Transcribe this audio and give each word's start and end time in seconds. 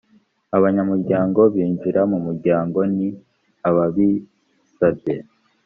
abanyamuryango 0.57 1.39
binjira 1.53 2.01
mu 2.11 2.17
muryango 2.25 2.79
ni 2.95 3.09
ababisabye 3.67 5.15